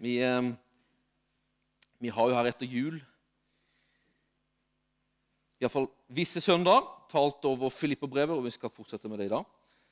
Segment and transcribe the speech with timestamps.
[0.00, 0.52] Vi, eh,
[2.00, 2.94] vi har jo her etter jul
[5.60, 9.44] iallfall visse søndag talt over Filippobrevet, og vi skal fortsette med det i dag.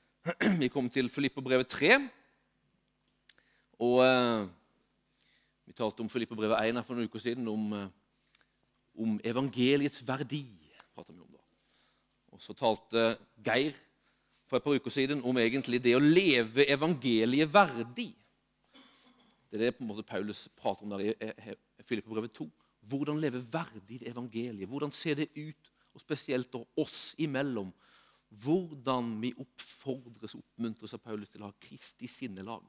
[0.62, 1.98] Vi kommer til Filippobrevet 3.
[3.84, 4.46] Og eh,
[5.68, 7.92] vi talte om Filippobrevet 1 her for noen uker siden, om, eh,
[8.98, 10.40] om evangeliets verdi.
[10.48, 11.44] vi om da.
[12.32, 13.76] Og så talte Geir
[14.48, 18.14] for et par uker siden om egentlig det å leve evangeliet verdig.
[19.48, 21.54] Det er det på en måte Paulus prater om der i
[21.88, 22.48] Filipperbrevet 2.
[22.88, 24.68] Hvordan leve verdig i evangeliet.
[24.68, 27.72] Hvordan ser det ut, og spesielt oss imellom.
[28.28, 32.66] Hvordan vi oppfordres og oppmuntres av Paulus til å ha Kristi sinnelag.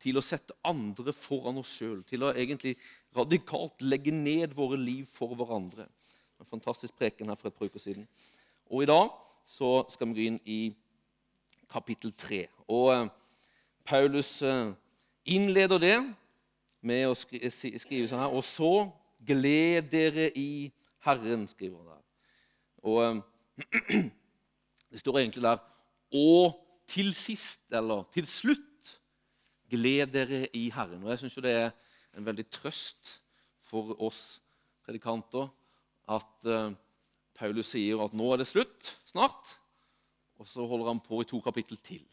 [0.00, 2.00] Til å sette andre foran oss sjøl.
[2.08, 2.74] Til å egentlig
[3.16, 5.86] radikalt legge ned våre liv for hverandre.
[6.40, 8.08] En fantastisk preken her for et par uker siden.
[8.72, 9.12] Og i dag
[9.48, 10.60] så skal vi gå inn i
[11.68, 12.46] kapittel 3.
[12.72, 13.08] Og eh,
[13.88, 14.72] Paulus eh,
[15.28, 15.96] innleder det
[16.80, 18.72] med å skrive, skrive sånn her Og så
[19.26, 20.70] gled dere i
[21.06, 22.04] Herren, skriver han der.
[22.86, 24.04] Og eh,
[24.90, 25.62] det står egentlig der
[26.14, 28.64] Og til sist, eller til slutt,
[29.68, 31.02] gled dere i Herren.
[31.04, 31.70] Og jeg syns det er
[32.16, 33.18] en veldig trøst
[33.68, 34.40] for oss
[34.86, 35.50] predikanter
[36.08, 36.72] at uh,
[37.36, 39.52] Paulus sier at nå er det slutt, snart.
[40.40, 42.06] Og så holder han på i to kapittel til.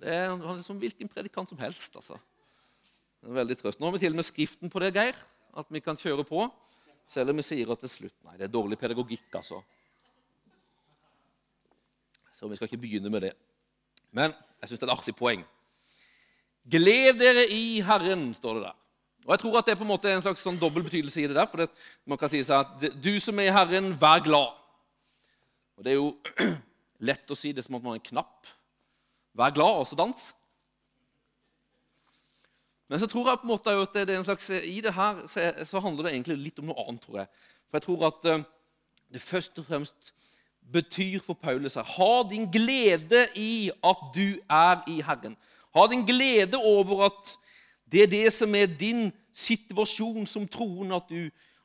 [0.00, 1.94] Det er, han er som hvilken predikant som helst.
[1.96, 2.18] altså.
[3.20, 3.80] Det er veldig trøst.
[3.80, 5.16] Nå har vi til og med skriften på det, Geir.
[5.56, 6.48] At vi kan kjøre på.
[7.08, 8.16] Selv om vi sier at det er slutt.
[8.26, 9.62] Nei, det er dårlig pedagogikk, altså.
[12.34, 13.34] Så vi skal ikke begynne med det.
[14.14, 15.44] Men jeg syns det er et artig poeng.
[16.74, 18.80] Gled dere i Herren, står det der.
[19.24, 21.28] Og Jeg tror at det på en måte er en slags sånn dobbel betydelse i
[21.30, 21.46] det der.
[21.48, 21.70] for det,
[22.04, 24.52] man kan si seg at Du som er i Herren, vær glad.
[25.76, 26.18] Og Det er jo
[27.08, 28.52] lett å si det som at man har en knapp.
[29.34, 30.34] Vær glad, og så dans.
[32.88, 35.22] Men så tror jeg på en måte at det er en slags, i det her
[35.64, 37.02] så, handler det egentlig litt om noe annet.
[37.02, 37.30] tror jeg.
[37.68, 38.44] For jeg tror at uh,
[39.12, 40.12] det først og fremst
[40.72, 45.36] betyr for Paulus her Ha din glede i at du er i Herren.
[45.74, 47.34] Ha din glede over at
[47.92, 51.10] det er det som er din situasjon som troende, at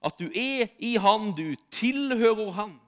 [0.06, 2.80] at du er i Han, du tilhører Han.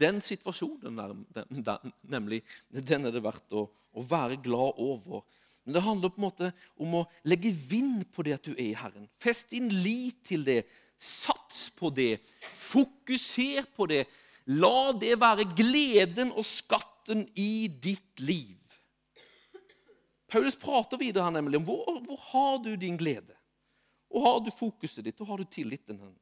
[0.00, 0.96] Den situasjonen,
[2.08, 2.40] nemlig,
[2.70, 5.26] den er det verdt å, å, være glad over.
[5.64, 8.70] Men det handler på en måte om å legge vind på det at du er
[8.70, 9.10] i Herren.
[9.20, 10.62] Fest din lit til det.
[10.96, 12.14] Sats på det.
[12.56, 14.06] Fokuser på det.
[14.56, 18.56] La det være gleden og skatten i ditt liv.
[20.30, 23.34] Paulus prater videre her nemlig om hvor, hvor har du din glede.
[24.10, 25.20] Og har du fokuset ditt?
[25.20, 25.98] og har du tilliten?
[25.98, 26.14] hen?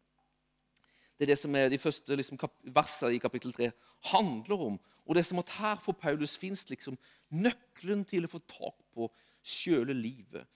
[1.18, 2.38] Det er det som er de første liksom,
[2.70, 3.70] versene i kapittel 3
[4.12, 4.76] handler om.
[5.04, 6.98] Og det er som at her for Paulus fins liksom,
[7.34, 9.08] nøkkelen til å få tak på
[9.42, 10.46] sjøle livet.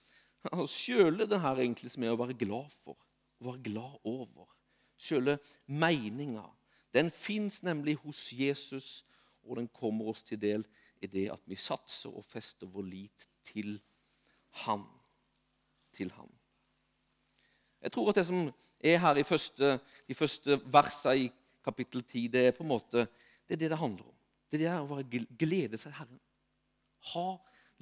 [0.51, 2.95] Altså, sjøle det her egentlig som er å være glad for,
[3.39, 4.47] å være glad over.
[4.99, 5.37] Sjøle
[5.67, 6.45] meninga.
[6.95, 9.03] Den fins nemlig hos Jesus,
[9.43, 10.63] og den kommer oss til del
[11.03, 13.75] i det at vi satser og fester vår lit til
[14.63, 14.85] Han.
[15.91, 16.31] Til Han.
[17.83, 18.45] Jeg tror at det som
[18.79, 19.77] er her i første,
[20.07, 21.29] de første versene i
[21.63, 23.07] kapittel 10, det er på en måte,
[23.47, 24.19] det er det det handler om.
[24.51, 26.19] Det er det å være glede seg Herren.
[27.13, 27.27] Ha,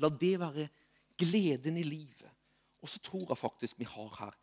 [0.01, 0.67] la det være
[1.19, 2.29] gleden i livet.
[2.81, 4.37] Og så tror jeg faktisk vi har her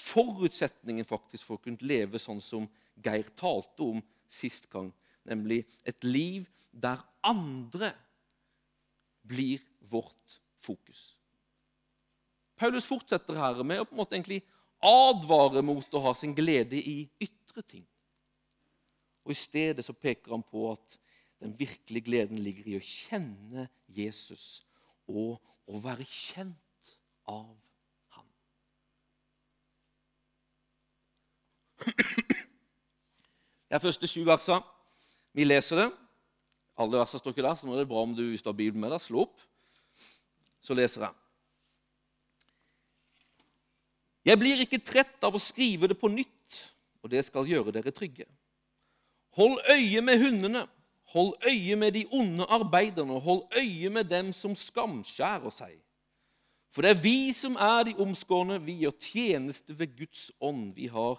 [0.00, 2.68] forutsetningen faktisk for å kunne leve sånn som
[3.00, 4.90] Geir talte om sist gang,
[5.26, 7.90] nemlig et liv der andre
[9.26, 11.16] blir vårt fokus.
[12.60, 14.42] Paulus fortsetter her med å på en måte egentlig
[14.80, 17.84] advare mot å ha sin glede i ytre ting.
[19.24, 20.98] Og I stedet så peker han på at
[21.40, 24.60] den virkelige gleden ligger i å kjenne Jesus
[25.08, 25.40] og
[25.70, 26.92] å være kjent
[27.30, 27.54] av
[28.16, 28.28] ham.
[33.70, 34.60] Det er første sju versa.
[35.36, 35.88] Vi leser det.
[36.80, 38.56] Alle versene står ikke der, så nå er det bra om du hvis du har
[38.56, 39.42] Bibelen med deg, slå opp.
[40.64, 41.16] Så leser jeg.
[44.26, 46.58] Jeg blir ikke trett av å skrive det på nytt,
[47.00, 48.26] og det skal gjøre dere trygge.
[49.38, 50.64] Hold øye med hundene,
[51.14, 55.78] hold øye med de onde arbeiderne, hold øye med dem som skamskjærer seg.
[56.70, 60.74] For det er vi som er de omskårne, vi gjør tjeneste ved Guds ånd.
[60.76, 61.18] Vi har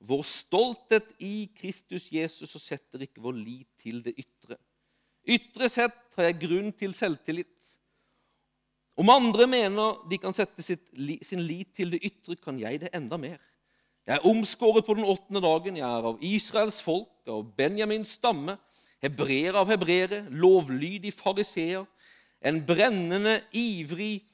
[0.00, 4.58] vår stolthet i Kristus Jesus og setter ikke vår lit til det ytre.
[5.28, 7.59] Ytre sett har jeg grunn til selvtillit.
[9.00, 10.82] Om andre mener de kan sette sitt,
[11.24, 13.38] sin lit til det ytre, kan jeg det enda mer.
[14.06, 15.78] Jeg er omskåret på den åttende dagen.
[15.78, 18.58] Jeg er av Israels folk, av Benjamins stamme,
[19.00, 21.86] hebreer av hebreere, lovlydig fariseer.
[22.42, 24.24] en brennende, ivrig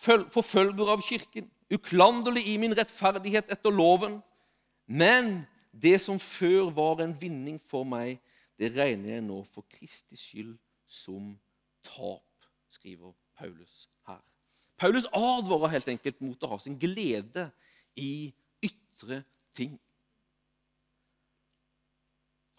[0.00, 4.22] forfølger av kirken, uklanderlig i min rettferdighet etter loven.
[4.86, 8.16] Men det som før var en vinning for meg,
[8.56, 10.56] det regner jeg nå for Kristi skyld
[10.88, 11.36] som
[11.84, 12.24] tap,
[12.70, 14.20] skriver Paulus her.
[14.78, 17.50] Paulus advarer helt enkelt mot å ha sin glede
[17.96, 18.32] i
[18.64, 19.22] ytre
[19.56, 19.74] ting.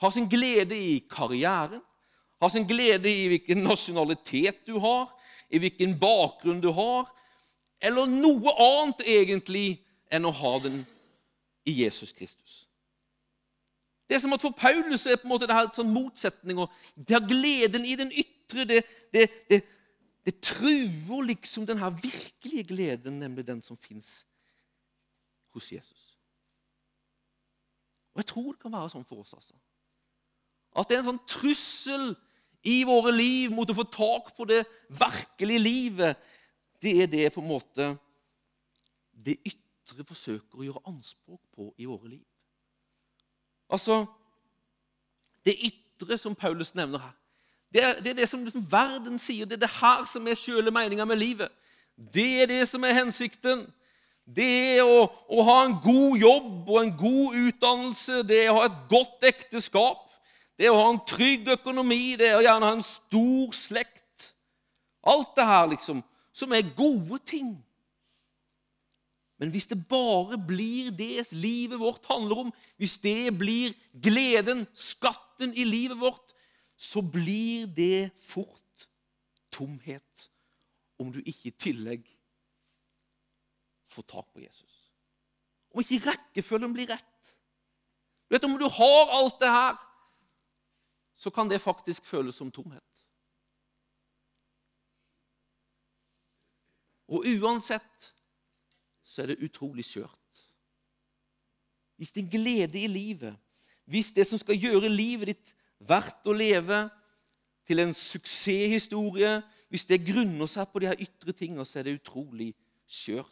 [0.01, 1.81] Ha sin glede i karrieren,
[2.41, 5.11] ha sin glede i hvilken nasjonalitet du har,
[5.49, 7.09] i hvilken bakgrunn du har,
[7.81, 9.81] eller noe annet egentlig
[10.13, 10.81] enn å ha den
[11.65, 12.65] i Jesus Kristus.
[14.09, 16.67] Det er som at For Paulus er på en måte det her sånn motsetninger.
[16.95, 18.65] Det har gleden i den ytre.
[18.67, 18.81] Det,
[19.13, 19.61] det, det,
[20.25, 24.25] det truer liksom den her virkelige gleden, nemlig den som fins
[25.49, 26.17] hos Jesus.
[28.13, 29.33] Og Jeg tror det kan være sånn for oss.
[29.33, 29.55] altså.
[30.75, 32.13] At det er en sånn trussel
[32.67, 34.61] i våre liv mot å få tak på det
[34.93, 36.31] virkelige livet.
[36.81, 37.87] Det er det på en måte
[39.11, 42.25] det ytre forsøker å gjøre anspråk på i våre liv.
[43.71, 44.05] Altså
[45.41, 47.15] Det ytre som Paulus nevner her,
[47.71, 49.47] det er det, er det som liksom verden sier.
[49.47, 51.51] Det er det her som er sjøle meninga med livet.
[51.95, 53.63] Det er det som er hensikten.
[54.25, 58.59] Det er å, å, ha en god jobb og en god utdannelse, det er å
[58.59, 60.05] ha et godt ekteskap,
[60.55, 64.29] det er å ha en trygg økonomi, det er å gjerne ha en stor slekt.
[65.01, 66.03] Alt det her liksom,
[66.37, 67.55] som er gode ting.
[69.41, 75.55] Men hvis det bare blir det livet vårt handler om, hvis det blir gleden, skatten
[75.57, 76.35] i livet vårt,
[76.81, 78.87] så blir det fort
[79.53, 80.29] tomhet
[80.97, 82.07] om du ikke i tillegg
[83.85, 84.73] får tak på Jesus.
[85.69, 87.35] Om ikke rekkefølgen blir rett.
[88.25, 89.77] Du vet, Om du har alt det her,
[91.13, 93.05] så kan det faktisk føles som tomhet.
[97.13, 98.13] Og uansett
[99.03, 100.45] så er det utrolig skjørt.
[101.95, 103.37] Hvis din glede i livet,
[103.85, 105.57] hvis det som skal gjøre livet ditt
[105.87, 106.85] verdt å leve,
[107.67, 109.37] til en suksesshistorie,
[109.71, 112.49] hvis det grunner seg på de her ytre tingene, så er det utrolig
[112.89, 113.27] skjørt.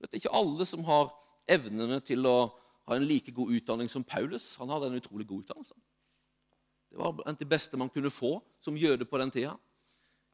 [0.00, 1.10] Det er ikke alle som har
[1.50, 2.36] evnene til å
[2.84, 4.54] ha en like god utdanning som Paulus.
[4.60, 5.76] Han hadde en utrolig god utdannelse.
[6.92, 9.54] Det var blant det beste man kunne få som jøde på den tida.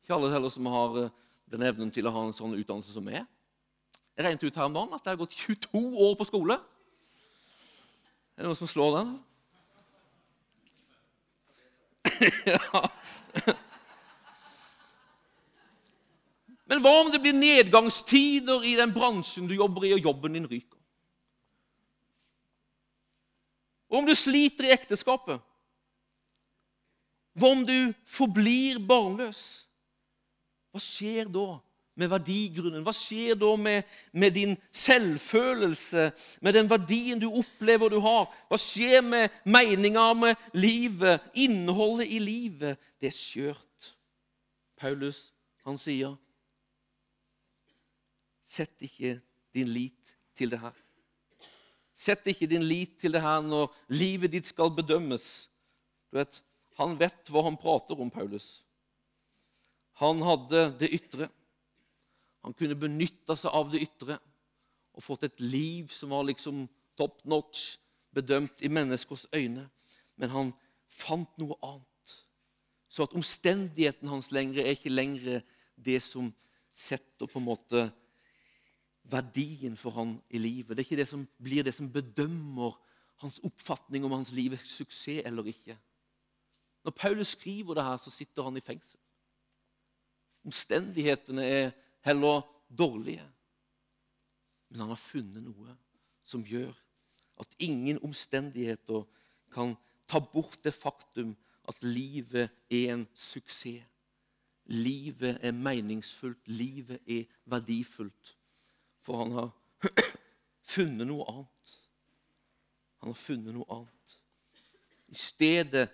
[0.02, 1.12] Ikke alle heller som har eh,
[1.50, 3.22] den evnen til å ha en sånn utdannelse som meg.
[4.16, 6.58] Jeg regnet ut her om dagen at jeg har gått 22 år på skole.
[8.34, 9.14] Er det noen som slår den?
[16.70, 20.46] Men hva om det blir nedgangstider i den bransjen du jobber i, og jobben din
[20.46, 20.78] ryker?
[23.90, 25.40] Og om du sliter i ekteskapet?
[27.34, 29.66] Hva om du forblir barnløs?
[30.70, 31.58] Hva skjer da
[32.00, 32.82] med verdigrunnen?
[32.86, 36.08] Hva skjer da med, med, din selvfølelse,
[36.40, 38.28] med den verdien du opplever du har?
[38.48, 42.80] Hva skjer med meninga med livet, innholdet i livet?
[43.00, 43.92] Det er skjørt.
[44.80, 45.28] Paulus
[45.66, 46.16] han sier
[48.50, 49.20] Sett ikke
[49.54, 50.74] din lit til det her.
[51.94, 55.26] Sett ikke din lit til det her når livet ditt skal bedømmes.
[56.10, 56.40] Du vet,
[56.80, 58.62] Han vet hva han prater om, Paulus.
[60.00, 61.28] Han hadde det ytre.
[62.44, 64.16] Han kunne benytta seg av det ytre
[64.96, 66.64] og fått et liv som var liksom
[66.98, 67.76] top notch,
[68.10, 69.68] bedømt i menneskers øyne.
[70.16, 70.52] Men han
[70.90, 72.14] fant noe annet.
[72.90, 75.44] Så at omstendigheten hans lenger er ikke lenger
[75.78, 76.32] det som
[76.74, 77.84] setter på en måte
[79.10, 80.74] verdien for han i livet.
[80.74, 82.74] Det er ikke det som blir det som bedømmer
[83.22, 85.76] hans oppfatning om hans liv er suksess eller ikke.
[86.84, 88.98] Når Paulus skriver det her, så sitter han i fengsel.
[90.48, 91.72] Omstendighetene er
[92.06, 93.26] heller dårlige.
[94.68, 95.76] Men han har funnet noe
[96.24, 96.72] som gjør
[97.40, 99.06] at ingen omstendigheter
[99.54, 99.74] kan
[100.10, 101.34] ta bort det faktum
[101.68, 103.86] at livet er en suksess.
[104.70, 108.36] Livet er meningsfullt, livet er verdifullt.
[109.02, 109.48] For han har
[110.74, 111.72] funnet noe annet.
[113.00, 114.14] Han har funnet noe annet.
[115.10, 115.88] I stedet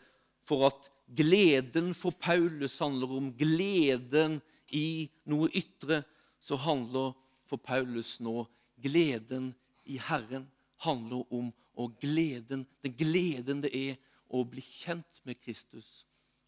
[0.45, 4.41] for at gleden for Paulus handler om gleden
[4.73, 6.03] i noe ytre,
[6.41, 7.15] så handler
[7.47, 8.45] for Paulus nå
[8.83, 9.53] gleden
[9.87, 10.49] i Herren
[10.85, 13.97] handler om og gleden, den gleden det er
[14.33, 16.05] å bli kjent med Kristus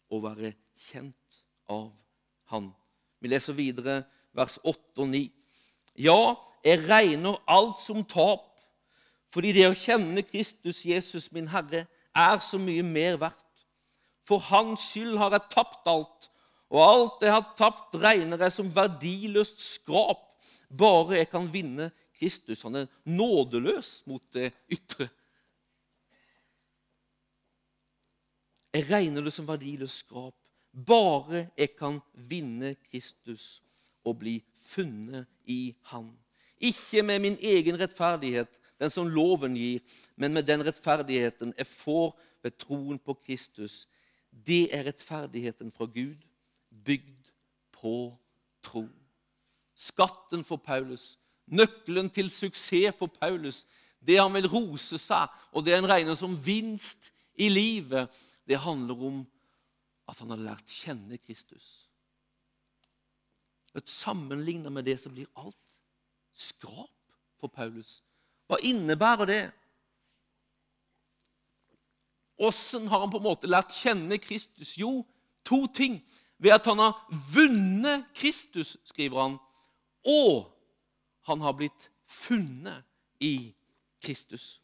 [0.09, 0.53] og være
[0.89, 1.91] kjent av
[2.49, 2.71] Han.
[3.21, 4.01] Vi leser videre
[4.33, 5.19] vers 8 og 9.
[6.01, 6.33] Ja,
[6.65, 8.47] jeg regner alt som tap,
[9.29, 11.83] fordi det å kjenne Kristus, Jesus, min Herre,
[12.15, 13.45] er så mye mer verdt.
[14.25, 16.29] For hans skyld har jeg tapt alt,
[16.69, 20.21] og alt jeg har tapt, regner jeg som verdiløst skrap,
[20.69, 22.61] bare jeg kan vinne Kristus.
[22.61, 25.09] Han er nådeløs mot det ytre.
[28.73, 30.35] Jeg regner det som verdiløst skrap,
[30.73, 33.63] bare jeg kan vinne Kristus
[34.05, 34.37] og bli
[34.69, 36.11] funnet i Han.
[36.61, 39.81] Ikke med min egen rettferdighet, den som loven gir,
[40.15, 43.87] men med den rettferdigheten jeg får ved troen på Kristus.
[44.29, 46.19] Det er rettferdigheten fra Gud,
[46.69, 47.29] bygd
[47.71, 47.93] på
[48.63, 48.85] tro.
[49.75, 53.65] Skatten for Paulus, nøkkelen til suksess for Paulus,
[53.99, 58.11] det han vil rose seg, og det han regner som vinst i livet,
[58.47, 59.21] det handler om
[60.09, 61.89] at han har lært kjenne Kristus.
[63.77, 65.77] Et Sammenlignet med det som blir alt
[66.33, 67.99] skrap for Paulus.
[68.49, 69.43] Hva innebærer det?
[72.39, 74.73] Åssen har han på en måte lært kjenne Kristus?
[74.79, 75.03] Jo,
[75.45, 75.99] to ting.
[76.39, 76.95] Ved at han har
[77.33, 79.37] vunnet Kristus, skriver han,
[80.07, 80.47] og
[81.27, 82.85] han har blitt funnet
[83.19, 83.51] i
[84.01, 84.61] Kristus.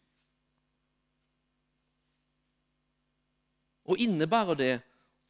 [3.86, 4.74] Og innebærer det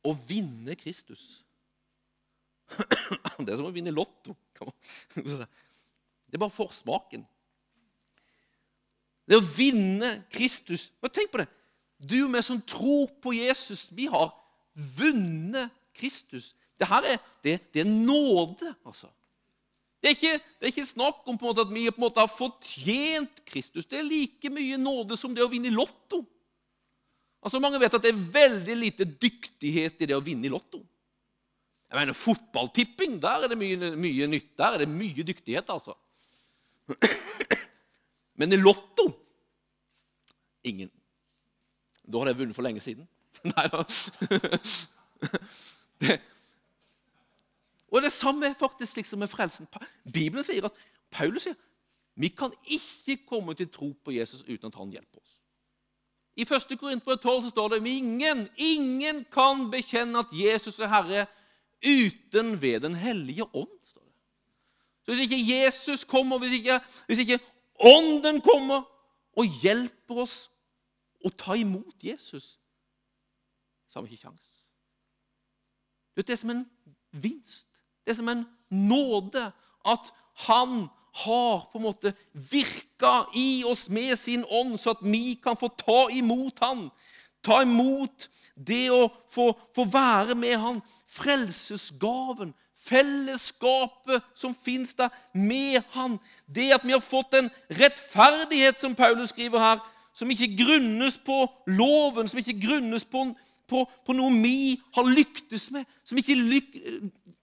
[0.06, 1.42] å vinne Kristus?
[3.46, 4.36] Det er som å vinne Lotto.
[5.16, 7.26] Det er bare forsmaken.
[9.26, 11.48] Det å vinne Kristus Men Tenk på det.
[11.98, 14.30] Du og vi som tror på Jesus, vi har
[14.98, 16.54] vunnet Kristus.
[16.80, 19.10] Dette er, det, det er nåde, altså.
[20.04, 22.30] Det er, ikke, det er ikke snakk om måte, at vi på en måte har
[22.30, 23.88] fortjent Kristus.
[23.90, 26.20] Det er like mye nåde som det å vinne i Lotto.
[27.42, 30.84] Altså, Mange vet at det er veldig lite dyktighet i det å vinne i Lotto.
[31.90, 34.52] Jeg mener, Fotballtipping, der er det mye, mye nytt.
[34.60, 35.96] Der er det mye dyktighet, altså.
[38.38, 39.08] Men i Lotto
[40.66, 40.92] ingen.
[42.06, 43.08] Da har jeg vunnet for lenge siden.
[43.56, 43.82] Nei da.
[47.94, 49.68] Og det samme er faktisk liksom med frelsen.
[50.04, 51.58] Bibelen sier at Paulus sier
[52.16, 55.34] vi kan ikke komme til tro på Jesus uten at han hjelper oss.
[56.36, 56.78] I 1.
[56.80, 61.26] Korinterbrev 12 så står det ingen, ingen kan bekjenne at Jesus er Herre
[61.84, 63.80] uten ved Den hellige ånd.
[63.84, 64.14] står det.
[65.06, 67.40] Så Hvis ikke Jesus kommer, hvis ikke, hvis ikke
[67.80, 68.86] Ånden kommer
[69.36, 70.36] og hjelper oss
[71.26, 72.56] å ta imot Jesus,
[73.90, 74.45] så har vi ikke kjangs.
[76.16, 76.66] Det er som en
[77.12, 77.68] vinst.
[78.06, 79.52] Det er som en nåde
[79.86, 80.12] at
[80.48, 85.58] han har på en måte virka i oss med sin ånd, så at vi kan
[85.58, 86.90] få ta imot han.
[87.46, 90.82] Ta imot det å få, få være med han.
[91.08, 92.54] Frelsesgaven,
[92.86, 96.18] fellesskapet som fins der med han.
[96.48, 99.84] Det at vi har fått en rettferdighet, som Paulus skriver her,
[100.16, 103.28] som ikke grunnes på loven, som ikke grunnes på,
[103.70, 106.76] på, på noe vi har lyktes med, som ikke, lyk,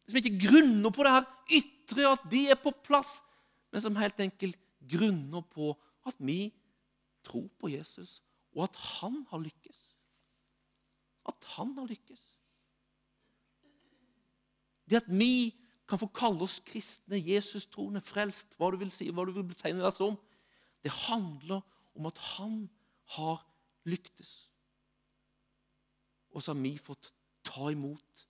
[0.09, 3.21] som ikke, grunner på det her ytre, at det er på plass,
[3.73, 4.59] men som helt enkelt
[4.91, 5.73] grunner på
[6.09, 6.52] at vi
[7.26, 8.21] tror på Jesus,
[8.55, 9.81] og at han har lykkes.
[11.29, 12.23] At han har lykkes.
[14.91, 15.55] Det at vi
[15.88, 19.83] kan få kalle oss kristne, Jesus-troende, frelst, hva du vil si, hva du vil betegne
[19.83, 20.19] deg som,
[20.83, 21.62] det handler
[21.95, 22.57] om at han
[23.17, 23.43] har
[23.88, 24.51] lyktes.
[26.33, 27.12] Og så har vi fått
[27.45, 28.27] ta imot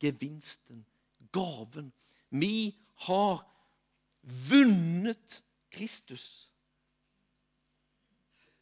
[0.00, 0.84] gevinsten,
[1.32, 1.92] gaven.
[2.30, 2.76] Vi
[3.06, 3.42] har
[4.50, 6.50] vunnet Kristus.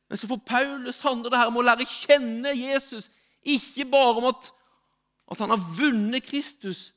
[0.08, 3.10] Men så for Paulus handler det her om å lære kjenne Jesus.
[3.44, 4.50] Ikke bare om at,
[5.28, 6.92] at han har vunnet Kristus,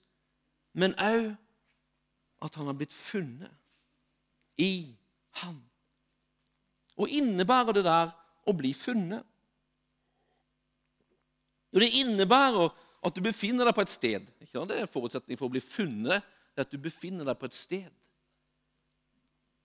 [0.73, 1.33] men òg
[2.41, 3.51] at han har blitt funnet
[4.57, 4.95] i
[5.41, 5.59] han.
[6.97, 8.13] Og innebærer det der
[8.47, 9.25] å bli funnet?
[11.71, 12.69] Jo, det innebærer
[13.01, 14.27] at du befinner deg på et sted.
[14.39, 16.23] Det er en forutsetning for å bli funnet,
[16.59, 17.89] at du befinner deg på et sted.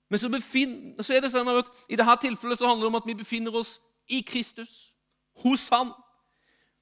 [0.08, 2.98] Men så, befinner, så er det sånn at i dette tilfellet så handler det om
[3.00, 4.92] at vi befinner oss i Kristus,
[5.42, 5.90] hos Han.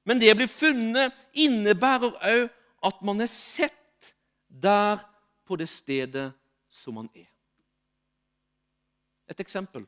[0.05, 2.43] Men det å bli funnet innebærer òg
[2.85, 4.13] at man er sett
[4.47, 5.01] der
[5.45, 6.29] på det stedet
[6.69, 7.27] som man er.
[9.25, 9.87] Et eksempel.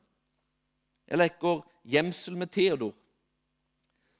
[1.07, 2.95] Jeg leker gjemsel med Theodor.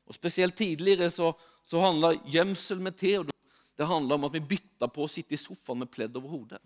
[0.08, 1.34] Og Spesielt tidligere så,
[1.68, 3.34] så handla gjemsel med Theodor
[3.78, 6.62] det handla om at vi bytta på å sitte i sofaen med pledd over hodet.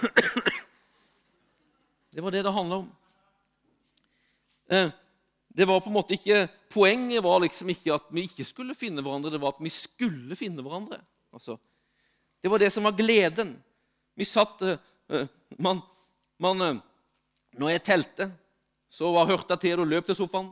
[2.10, 2.86] Det var det det handla om.
[4.66, 4.88] Eh,
[5.54, 9.02] det var på en måte ikke, Poenget var liksom ikke at vi ikke skulle finne
[9.02, 10.98] hverandre, det var at vi skulle finne hverandre.
[11.30, 11.54] Altså,
[12.42, 13.52] det var det som var gleden.
[14.18, 14.74] Vi satt uh,
[15.58, 15.78] man,
[16.42, 16.82] man, uh,
[17.58, 18.28] Når jeg telte,
[18.90, 20.50] så var, hørte jeg Theodor løp til sofaen.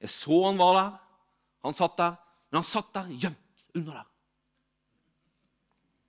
[0.00, 0.92] Jeg så han var der.
[1.64, 2.16] Han satt der.
[2.50, 4.08] Men han satt der gjemt under der.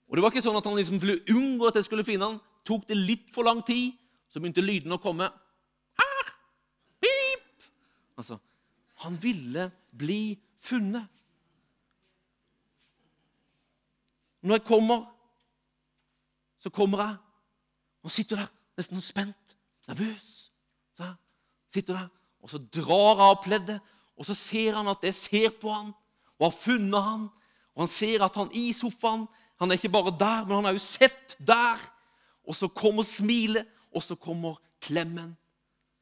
[0.07, 2.41] Og Det var ikke sånn at han liksom ville unngå at jeg skulle finne han.
[2.67, 3.95] Tok det litt for lang tid,
[4.29, 5.25] så begynte lydene å komme.
[5.98, 6.29] Ah!
[7.01, 7.65] beep.
[8.22, 8.38] Altså,
[9.03, 11.10] han ville bli funnet.
[14.43, 15.05] Når jeg kommer,
[16.60, 17.17] så kommer jeg.
[18.03, 19.55] Han sitter der nesten spent,
[19.88, 20.29] nervøs.
[20.98, 21.10] Så
[21.74, 22.10] sitter der,
[22.43, 25.91] Og så drar jeg av pleddet, og så ser han at jeg ser på han,
[26.38, 27.27] og har funnet han.
[27.74, 29.27] Og han ser at han i sofaen
[29.62, 31.79] Han er ikke bare der, men han har jo sett der.
[32.43, 35.38] Og så kommer smilet, og så kommer klemmen.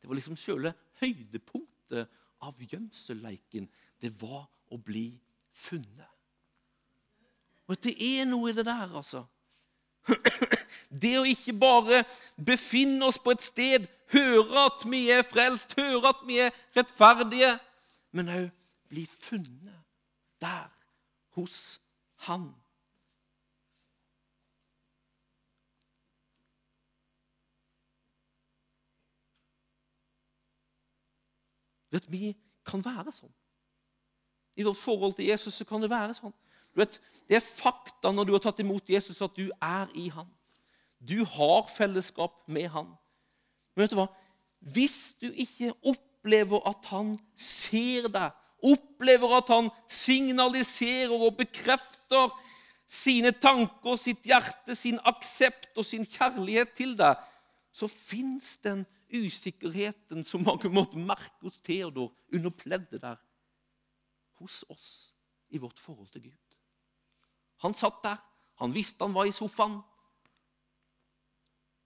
[0.01, 2.07] Det var liksom sjøle høydepunktet
[2.41, 3.67] av gjemselleiken.
[4.01, 5.11] Det var å bli
[5.53, 6.09] funnet.
[7.69, 9.27] Og det er noe i det der, altså.
[10.91, 12.01] Det å ikke bare
[12.35, 17.53] befinne oss på et sted, høre at vi er frelst, høre at vi er rettferdige,
[18.11, 18.49] men òg
[18.91, 19.83] bli funnet
[20.41, 20.69] der,
[21.37, 21.79] hos
[22.27, 22.51] Han.
[31.91, 32.35] Vet, vi
[32.67, 33.31] kan være sånn.
[34.55, 36.33] I vårt forhold til Jesus så kan det være sånn.
[36.71, 40.07] Du Vet, det er fakta når du har tatt imot Jesus, at du er i
[40.13, 40.29] han.
[40.99, 42.93] Du har fellesskap med han.
[43.73, 44.07] Men vet du hva?
[44.71, 52.29] Hvis du ikke opplever at han ser deg, opplever at han signaliserer og bekrefter
[52.91, 57.15] sine tanker, sitt hjerte, sin aksept og sin kjærlighet til deg,
[57.71, 63.17] så fins den usikkerheten som mange måtte merke hos Theodor under pleddet der,
[64.39, 65.13] hos oss
[65.49, 66.57] i vårt forhold til Gud.
[67.61, 68.19] Han satt der.
[68.61, 69.79] Han visste han var i sofaen.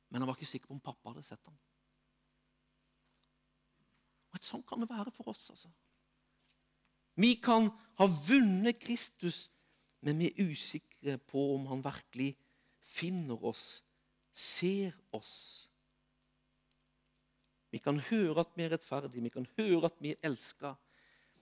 [0.09, 1.55] Men han var ikke sikker på om pappa hadde sett ham.
[4.45, 5.49] Sånn kan det være for oss.
[5.53, 5.71] altså.
[7.15, 9.45] Vi kan ha vunnet Kristus,
[10.05, 12.33] men vi er usikre på om han virkelig
[12.85, 13.81] finner oss,
[14.31, 15.69] ser oss.
[17.71, 20.75] Vi kan høre at vi er rettferdige, vi kan høre at vi er elska,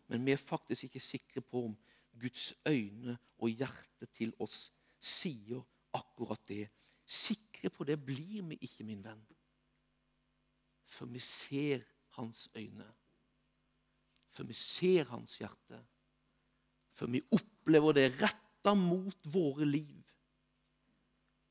[0.07, 1.75] men vi er faktisk ikke sikre på om
[2.21, 4.67] Guds øyne og hjerte til oss
[5.03, 5.61] sier
[5.93, 6.67] akkurat det.
[7.05, 9.23] Sikre på det blir vi ikke, min venn.
[10.85, 11.83] For vi ser
[12.17, 12.87] hans øyne.
[14.33, 15.79] For vi ser hans hjerte.
[16.93, 20.01] For vi opplever det retta mot våre liv.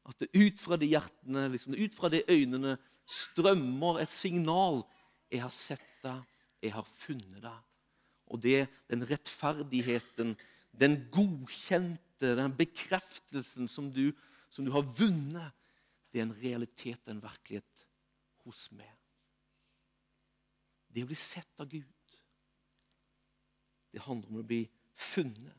[0.09, 4.83] At det ut fra de hjertene, liksom, ut fra de øynene, strømmer et signal.
[5.31, 6.25] 'Jeg har sett deg,
[6.61, 7.69] jeg har funnet deg.'
[8.33, 10.35] Og det, den rettferdigheten,
[10.73, 14.13] den godkjente, den bekreftelsen som du,
[14.51, 15.53] som du har vunnet,
[16.13, 17.87] det er en realitet, en virkelighet
[18.45, 18.91] hos meg.
[20.93, 21.89] Det å bli sett av Gud,
[23.93, 24.65] det handler om å bli
[24.97, 25.57] funnet.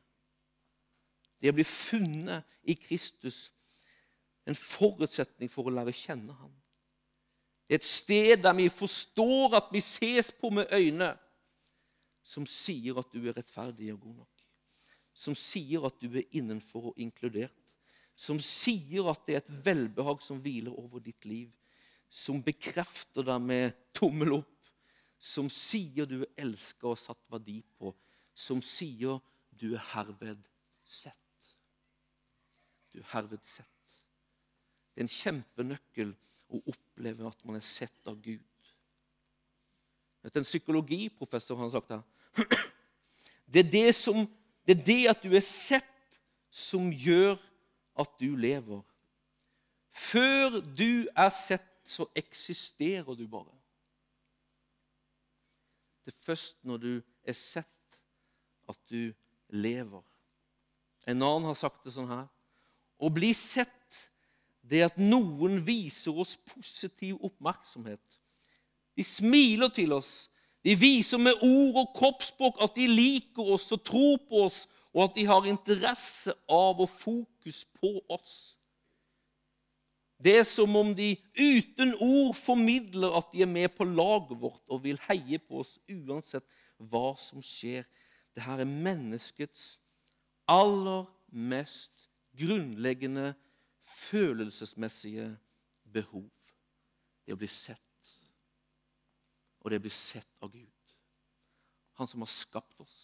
[1.40, 3.50] Det å bli funnet i Kristus
[4.48, 6.52] en forutsetning for å lære å kjenne ham.
[7.64, 11.14] Det er et sted der vi forstår at vi ses på med øyne
[12.24, 14.46] som sier at du er rettferdig og god nok.
[15.14, 17.56] Som sier at du er innenfor og inkludert.
[18.16, 21.52] Som sier at det er et velbehag som hviler over ditt liv.
[22.10, 24.50] Som bekrefter deg med tommel opp.
[25.20, 27.94] Som sier du er elska og satt verdi på.
[28.34, 29.20] Som sier
[29.60, 30.42] du er herved
[30.84, 31.20] sett.
[32.94, 33.70] Du er herved sett.
[34.94, 36.14] Det er en kjempenøkkel
[36.54, 38.42] å oppleve at man er sett av Gud.
[40.24, 42.02] En psykologiprofessor har sagt det.
[43.54, 44.24] Det er det, som,
[44.66, 46.16] det er det at du er sett,
[46.50, 47.36] som gjør
[48.00, 48.80] at du lever.
[49.94, 53.54] Før du er sett, så eksisterer du bare.
[56.06, 56.94] Det er først når du
[57.28, 57.73] er sett,
[58.70, 59.14] at du
[59.54, 60.04] lever.
[61.08, 62.28] En annen har sagt det sånn her.
[63.04, 64.00] Å bli sett,
[64.64, 68.20] det er at noen viser oss positiv oppmerksomhet.
[68.96, 70.30] De smiler til oss.
[70.64, 75.10] De viser med ord og kroppsspråk at de liker oss og tror på oss, og
[75.10, 78.54] at de har interesse av og fokus på oss.
[80.24, 84.62] Det er som om de uten ord formidler at de er med på laget vårt
[84.72, 86.46] og vil heie på oss uansett
[86.78, 87.84] hva som skjer.
[88.34, 89.78] Dette er menneskets
[90.50, 93.34] aller mest grunnleggende
[93.84, 95.30] følelsesmessige
[95.94, 96.30] behov.
[97.24, 97.82] Det å bli sett
[99.64, 100.70] og det å bli sett av Gud.
[102.00, 102.98] Han som har skapt oss.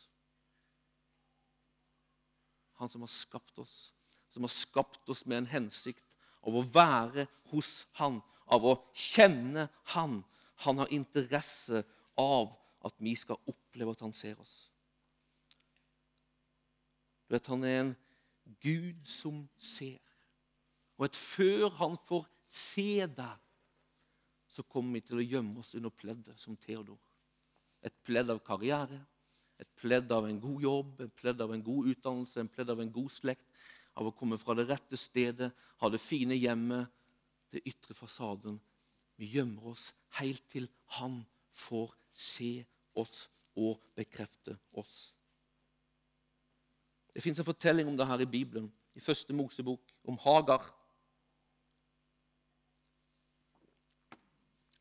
[2.79, 3.91] Han som har skapt oss,
[4.31, 6.15] som har skapt oss med en hensikt
[6.47, 10.21] av å være hos Han, av å kjenne Han.
[10.63, 11.83] Han har interesse
[12.19, 12.53] av
[12.87, 14.68] at vi skal oppleve at Han ser oss.
[17.29, 17.95] Du vet, Han er en
[18.61, 19.99] Gud som ser.
[20.97, 23.35] Og at før han får se deg,
[24.49, 26.97] så kommer vi til å gjemme oss under pleddet som Theodor.
[27.85, 28.97] Et pledd av karriere,
[29.61, 32.81] et pledd av en god jobb, et pledd av en god utdannelse, en pledd av
[32.81, 33.45] en god slekt,
[33.99, 36.89] av å komme fra det rette stedet, ha det fine hjemmet,
[37.53, 38.57] det ytre fasaden.
[39.19, 41.21] Vi gjemmer oss helt til han
[41.53, 42.51] får se
[42.97, 43.27] oss
[43.59, 45.11] og bekrefte oss.
[47.19, 50.61] Det fins en fortelling om det her i Bibelen, i første Mosebok, om Hagar.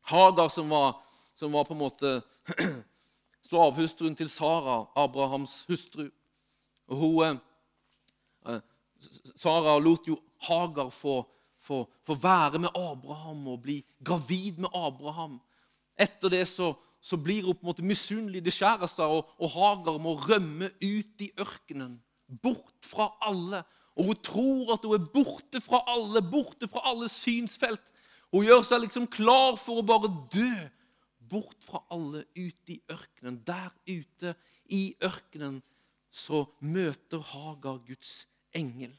[0.07, 0.93] Hagar som var,
[1.35, 2.13] som var på en måte
[3.49, 6.07] slavhustruen til Sara, Abrahams hustru.
[6.87, 7.43] Og hun,
[8.47, 8.63] eh,
[9.35, 10.15] Sara lot jo
[10.47, 11.19] Hagar få,
[11.59, 15.41] få, være med Abraham og bli gravid med Abraham.
[15.99, 16.71] Etter det så,
[17.01, 18.45] så blir hun på en måte misunnelig.
[18.45, 21.99] Det kjæreste, og, og Hagar må rømme ut i ørkenen.
[22.29, 23.63] Bort fra alle.
[23.97, 27.83] Og hun tror at hun er borte fra alle, borte fra alle synsfelt.
[28.31, 30.53] Hun gjør seg liksom klar for å bare dø.
[31.29, 33.41] Bort fra alle, ut i ørkenen.
[33.45, 34.35] Der ute
[34.69, 35.59] i ørkenen
[36.09, 38.23] så møter Hagar Guds
[38.55, 38.93] engel.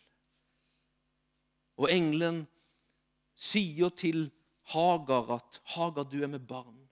[1.81, 2.45] Og engelen
[3.35, 4.29] sier til
[4.75, 6.89] Hagar at 'Hagar, du er med barn,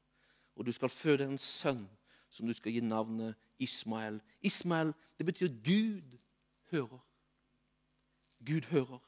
[0.56, 1.88] og du skal føde en sønn
[2.30, 4.20] som du skal gi navnet Ismael'.
[4.42, 6.17] Ismael, det betyr Gud
[6.70, 7.00] hører.
[8.46, 9.00] Gud hører.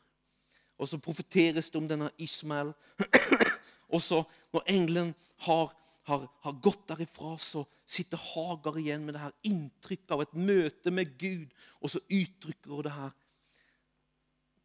[0.78, 2.72] Og så profeteres det om denne Ismael.
[3.94, 5.14] og så, når engelen
[5.46, 5.74] har,
[6.08, 10.92] har, har, gått derifra, så sitter Hagar igjen med det her inntrykket av et møte
[10.94, 11.50] med Gud.
[11.80, 13.12] Og så uttrykker hun det her.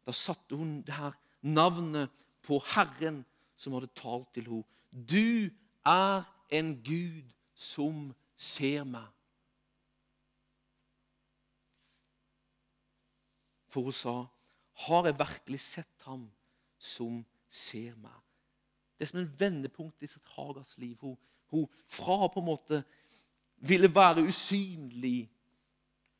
[0.06, 3.24] Da satte hun det her navnet på Herren
[3.56, 4.64] som hadde talt til henne.
[4.92, 5.50] Du
[5.86, 9.15] er en Gud som ser meg.
[13.76, 14.24] For hun sa,
[14.72, 16.30] 'Har jeg virkelig sett ham
[16.78, 18.22] som ser meg?'
[18.98, 20.96] Det er som en vendepunkt i sitt Hagas liv.
[21.00, 22.84] Hun, hun fra på en måte
[23.56, 25.30] ville være usynlig,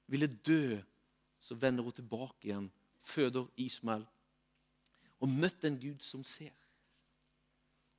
[0.07, 0.81] ville dø,
[1.41, 4.07] så vender hun tilbake igjen, føder Ismael,
[5.21, 6.53] og møtte en Gud som ser.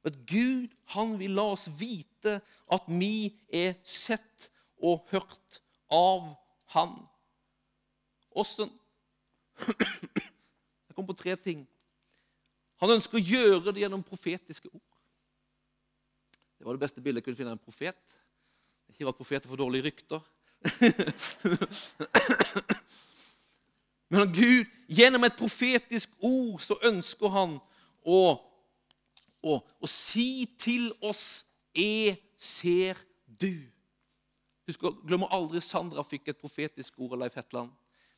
[0.03, 2.41] At Gud han vil la oss vite
[2.71, 7.07] at vi er sett og hørt av Han.
[8.31, 8.69] Åssen
[9.65, 11.67] Jeg kom på tre ting.
[12.81, 14.93] Han ønsker å gjøre det gjennom profetiske ord.
[16.57, 17.99] Det var det beste bildet jeg kunne finne av en profet.
[18.89, 20.21] Ikke at profeter får dårlige rykter.
[24.13, 27.57] Men Gud, gjennom et profetisk ord så ønsker han
[28.07, 28.19] å,
[29.43, 31.43] å, å si til oss
[31.77, 33.69] 'Jeg ser du'.
[34.65, 37.69] Husk, Glemmer aldri Sandra fikk et profetisk ord av Leif Hetland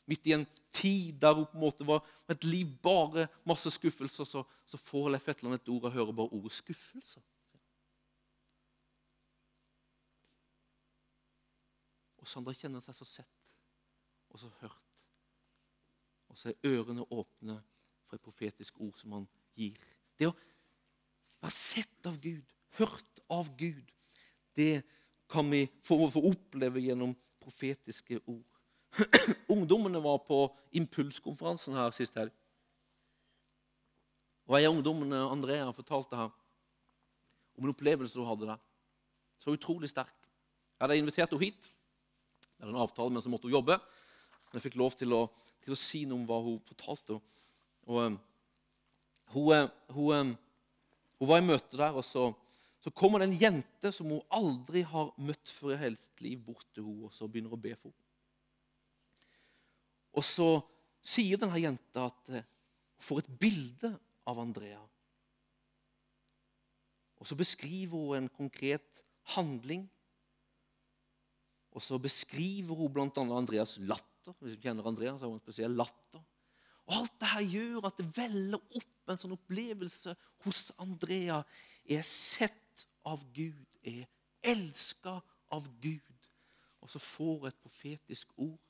[0.10, 4.26] midt i en tid der hun på en måte var et liv bare masse skuffelser,
[4.26, 7.26] så, så får Leif et ord og hører bare ordet 'skuffelser'.
[12.20, 13.36] Og Sandra kjenner seg så sett
[14.30, 15.06] og så hørt.
[16.30, 17.58] Og så er ørene åpne
[18.06, 19.78] for et profetisk ord som han gir.
[20.20, 20.36] Det å
[21.42, 22.46] være sett av Gud,
[22.78, 23.86] hørt av Gud,
[24.58, 24.84] det
[25.30, 28.59] kan vi få oppleve gjennom profetiske ord.
[29.54, 30.44] Ungdommene var på
[30.76, 32.34] impulskonferansen her sist helg.
[34.50, 36.32] Og En av ungdommene Andrea fortalte her
[37.60, 38.62] om en opplevelse hun hadde der.
[39.38, 40.16] Så utrolig sterk.
[40.80, 41.70] Jeg hadde invitert henne hit.
[42.58, 43.78] Det er en avtale men så måtte jobbe.
[43.78, 45.22] Men jeg fikk lov til å,
[45.62, 47.20] til å si noe om hva hun fortalte.
[47.86, 48.18] Og, um,
[49.36, 50.36] hun, uh, hun, um,
[51.20, 52.32] hun, var i møte der, og så,
[52.82, 56.42] så kommer det en jente som hun aldri har møtt før i hele sitt liv,
[56.48, 58.09] bort til henne og så begynner å be for henne.
[60.20, 60.50] Og så
[61.00, 62.48] sier denne jenta at hun
[63.00, 63.94] får et bilde
[64.28, 64.82] av Andrea.
[67.20, 69.04] Og så beskriver hun en konkret
[69.36, 69.86] handling.
[71.76, 73.24] Og så beskriver hun bl.a.
[73.38, 74.36] Andreas latter.
[74.40, 76.24] Hvis du kjenner Andreas, har hun en spesiell latter.
[76.90, 81.42] Og Alt dette gjør at det veller opp en sånn opplevelse hos Andrea.
[81.86, 84.08] Er sett av Gud, er
[84.42, 85.20] elska
[85.54, 86.30] av Gud.
[86.80, 88.69] Og så får hun et profetisk ord.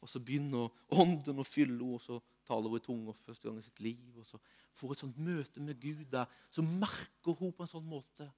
[0.00, 3.58] Og så begynner ånden å fylle henne, og så taler hun i tunger første gang
[3.58, 4.12] i sitt liv.
[4.16, 4.38] Og så
[4.78, 6.28] får et sånt møte med Gud der.
[6.50, 8.28] Så merker hun på en sånn måte.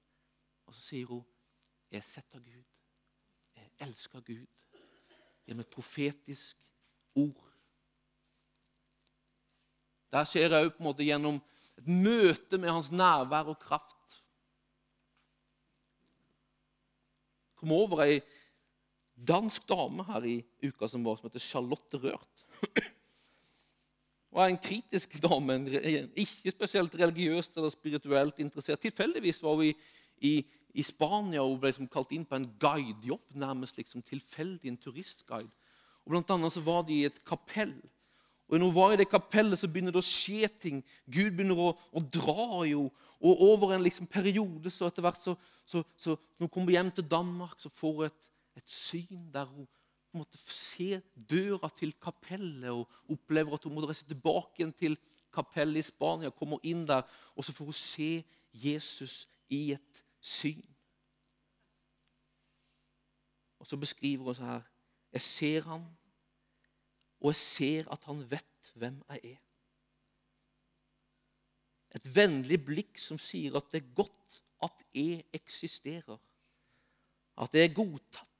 [0.65, 1.23] Og så sier hun,
[1.91, 2.63] 'Jeg setter Gud.
[3.55, 4.47] Jeg elsker Gud.'
[5.45, 6.57] Gjennom et profetisk
[7.15, 7.47] ord.
[10.11, 11.41] Der skjer det òg på en måte gjennom
[11.77, 14.17] et møte med hans nærvær og kraft.
[17.55, 18.21] Kom over ei
[19.27, 22.45] dansk dame her i uka som var, som heter Charlotte Rørt.
[24.31, 25.57] Hun er en kritisk dame,
[26.15, 28.79] ikke spesielt religiøst eller spirituelt interessert.
[28.79, 29.73] Tilfeldigvis var hun i,
[30.23, 30.33] i,
[30.73, 35.51] i Spania og ble liksom kalt inn på en guidejobb, nærmest liksom tilfeldig en turistguide.
[36.05, 37.75] Og Blant annet så var de i et kapell.
[38.51, 40.81] Og Når hun var i det kapellet, så begynner det å skje ting.
[41.07, 42.89] Gud begynner å, å dra jo.
[43.23, 46.89] Og over en liksom periode så etter hvert så, så, så, Når hun kommer hjem
[46.91, 49.67] til Danmark, så får hun et, et syn der hun
[50.13, 54.97] måtte se døra til kapellet og opplever at hun må reise tilbake igjen til
[55.33, 56.33] kapellet i Spania.
[56.35, 58.11] Kommer inn der, og så får hun se
[58.51, 60.63] Jesus i et syn.
[63.61, 64.67] Og så beskriver hun så her
[65.11, 65.85] Jeg ser han,
[67.19, 69.39] og jeg ser at han vet hvem jeg er.
[71.95, 76.19] Et vennlig blikk som sier at det er godt at jeg eksisterer.
[77.37, 78.30] At jeg er godtatt,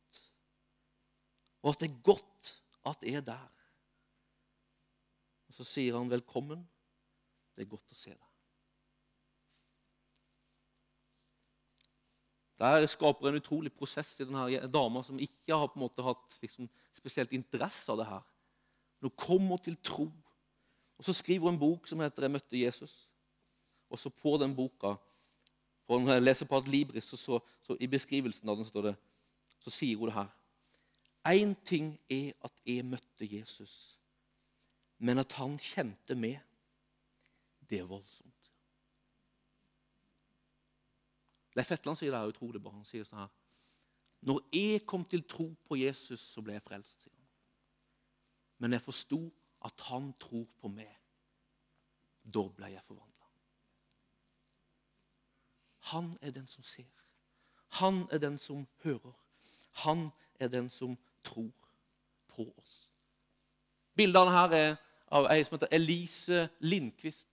[1.61, 2.51] og at det er godt
[2.89, 3.49] at jeg er der.
[5.47, 6.63] Og Så sier han velkommen.
[7.55, 8.27] Det er godt å se deg.
[12.61, 16.35] Der skaper en utrolig prosess i denne dama som ikke har på en måte hatt
[16.43, 18.25] liksom, spesielt interesse av det her.
[18.99, 20.05] Men hun kommer til tro.
[20.97, 23.07] Og Så skriver hun en bok som heter 'Jeg møtte Jesus'.
[23.89, 24.95] Og så på den boka,
[25.87, 28.95] på når jeg leser på Adlibris, så, så, så i beskrivelsen av den står det,
[29.59, 30.29] så sier hun det her.
[31.27, 33.99] Én ting er at jeg møtte Jesus,
[34.97, 36.39] men at han kjente meg,
[37.69, 38.49] det er voldsomt.
[41.55, 42.71] Leif Etland sier det utrolig bra.
[42.73, 43.31] Han sier sånn her
[44.27, 47.03] Når jeg kom til tro på Jesus, så ble jeg frelst.
[47.03, 47.29] sier han.
[48.61, 49.19] Men jeg forsto
[49.65, 50.91] at han tror på meg.
[52.23, 53.29] Da ble jeg forvandla.
[55.91, 56.91] Han er den som ser.
[57.81, 59.15] Han er den som hører.
[59.83, 61.51] Han er den som tror
[62.31, 62.77] på oss.
[63.97, 64.71] Bildene her er
[65.11, 67.31] av ei som heter Elise Lindqvist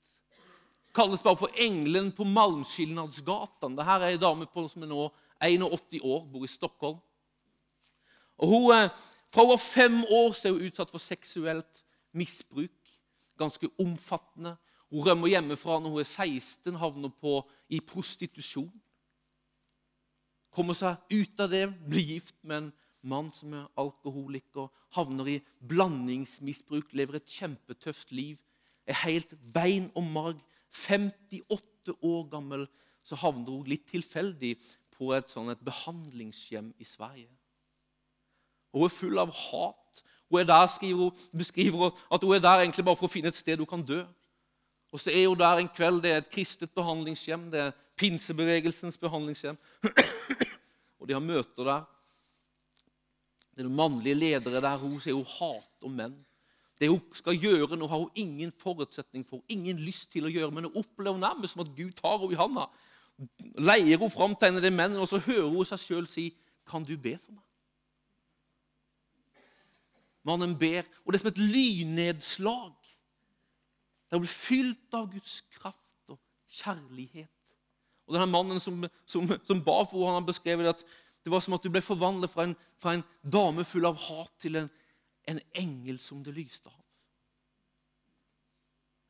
[0.98, 3.76] kalles bare for engelen på Malmskilnadsgatan.
[3.78, 5.04] Dette er ei dame på, som er nå
[5.38, 6.98] 81 år, bor i Stockholm.
[8.38, 8.90] Og hun, eh,
[9.30, 12.70] Fra hun var fem år så er hun utsatt for seksuelt misbruk.
[13.38, 14.56] Ganske omfattende.
[14.90, 18.72] Hun rømmer hjemmefra når hun er 16, havner på i prostitusjon.
[20.50, 22.72] Kommer seg ut av det, blir gift med en
[23.02, 28.36] mann som er alkoholiker, havner i blandingsmisbruk, lever et kjempetøft liv,
[28.88, 32.66] er helt bein og marg 58 år gammel
[33.08, 34.54] så havner hun litt tilfeldig
[34.98, 37.30] på et, sånn, et behandlingshjem i Sverige.
[38.74, 40.02] Hun er full av hat.
[40.28, 43.32] Hun er der, skriver, beskriver hun at hun er der egentlig bare for å finne
[43.32, 44.02] et sted hun kan dø.
[44.92, 46.02] Og så er hun der en kveld.
[46.04, 47.48] Det er et kristet behandlingshjem.
[47.52, 49.56] Det er pinsebevegelsens behandlingshjem.
[51.00, 51.86] og de har møter der.
[53.58, 54.78] Det er noen mannlige ledere der.
[54.78, 56.12] Hun sier hun hater menn.
[56.78, 60.52] Det hun skal gjøre nå, har hun ingen forutsetning for, ingen lyst til å gjøre,
[60.54, 62.68] men hun opplever nærmest som at Gud tar henne i handa.
[63.58, 66.28] Leier hun fram til en av og så hører hun seg sjøl si,
[66.70, 67.42] 'Kan du be for meg?'
[70.22, 72.76] Mannen ber, og det er som et lynnedslag.
[74.10, 77.34] Det blir fylt av Guds kraft og kjærlighet.
[78.06, 80.84] Og denne mannen som, som, som ba for henne, han har beskrevet at
[81.28, 84.32] det var som at du ble forvandlet fra en, fra en dame full av hat
[84.40, 84.70] til en
[85.28, 86.78] en engel som det lyste av.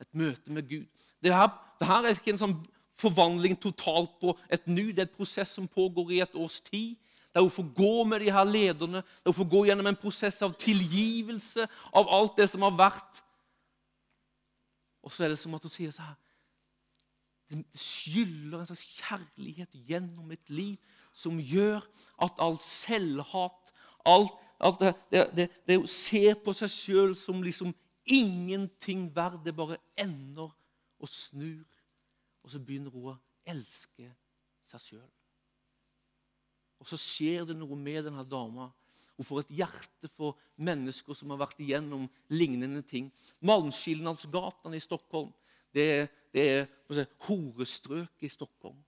[0.03, 1.07] Et møte med Gud.
[1.23, 2.57] Det her, det her er ikke en sånn
[2.99, 4.91] forvandling totalt på et nu.
[4.91, 6.97] Det er et prosess som pågår i et års tid.
[7.35, 10.41] Der hun får gå med de her lederne, der hun får gå gjennom en prosess
[10.43, 13.21] av tilgivelse av alt det som har vært.
[15.05, 16.17] Og så er det som at hun sier så her
[17.49, 20.77] Det skyller en slags kjærlighet gjennom mitt liv
[21.19, 21.83] som gjør
[22.23, 23.73] at alt selvhat,
[24.07, 27.75] alt at det, det, det, det å se på seg sjøl som liksom
[28.09, 29.45] ingenting verdt.
[29.45, 30.51] Det bare ender
[30.99, 31.67] og snur.
[32.43, 34.09] Og så begynner hun å elske
[34.71, 35.09] seg sjøl.
[36.79, 38.71] Og så skjer det noe med denne dama.
[39.19, 43.11] Hun får et hjerte for mennesker som har vært igjennom lignende ting.
[43.43, 45.33] Malmskillnadsgatan i Stockholm
[45.75, 48.79] det det er si, horestrøket i Stockholm.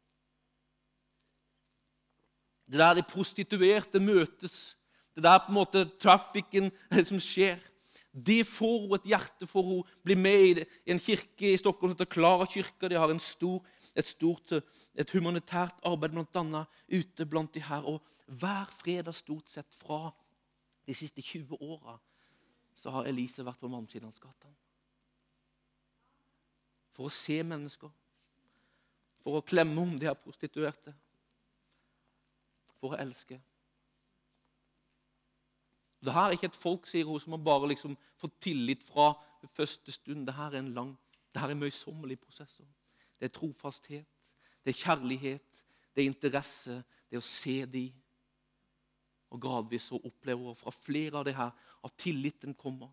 [2.70, 4.76] Det der de prostituerte møtes
[5.14, 6.70] det der på en måte trafikken
[7.08, 7.58] som skjer.
[8.10, 9.62] Det får hun et hjerte for.
[9.62, 12.88] Hun blir med i en kirke i Stockholm som heter Klara kirke.
[12.88, 13.60] De har stor,
[13.94, 14.54] et stort
[14.94, 17.86] et humanitært arbeid blant annet, ute blant de her.
[17.86, 20.10] Og hver fredag stort sett fra
[20.86, 21.98] de siste 20 åra
[22.74, 24.48] så har Elise vært på Malmskillnadsgata.
[26.96, 27.90] For å se mennesker.
[29.20, 30.94] For å klemme om de her prostituerte.
[32.80, 33.40] For å elske.
[36.00, 39.12] Det her er ikke et folk sier hun, som har bare liksom fått tillit fra
[39.52, 40.24] første stund.
[40.26, 40.94] Det her er en lang,
[41.32, 42.64] det her er møysommelige prosesser.
[43.20, 44.06] Det er trofasthet,
[44.64, 45.64] det er kjærlighet,
[45.94, 46.78] det er interesse,
[47.10, 47.84] det er å se de.
[49.30, 51.52] Og gradvis så opplever hun fra flere av det her
[51.84, 52.88] at tilliten kommer.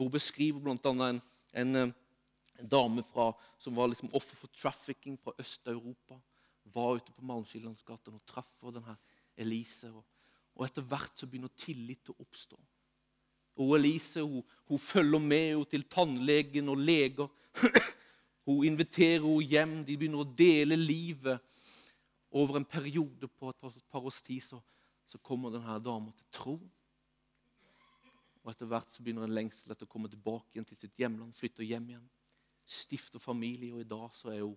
[0.00, 0.92] Hun beskriver bl.a.
[1.08, 1.20] En,
[1.52, 1.94] en, en,
[2.70, 6.18] dame fra, som var liksom offer for trafficking fra Øst-Europa.
[6.64, 8.96] Var ute på Malmskillandsgaten og traff denne
[9.36, 9.90] Elise.
[9.90, 10.04] og
[10.56, 12.58] og etter hvert så begynner tillit å oppstå.
[13.62, 17.30] Og Elise hun, hun følger med henne til tannlegen og leger.
[18.48, 19.74] hun inviterer henne hjem.
[19.88, 21.40] De begynner å dele livet.
[22.32, 24.60] Over en periode på et par års tid så,
[25.04, 26.56] så kommer denne dama til tro.
[28.42, 31.36] Og Etter hvert så begynner en lengsel etter å komme tilbake igjen til sitt hjemland.
[31.36, 32.06] Flytter hjem igjen.
[32.64, 33.72] Stifter familie.
[33.76, 34.56] Og i dag så er hun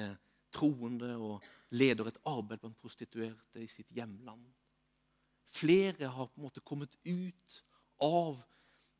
[0.00, 0.16] eh,
[0.54, 4.44] troende og leder et arbeid blant prostituerte i sitt hjemland.
[5.54, 7.62] Flere har på en måte kommet ut
[8.02, 8.40] av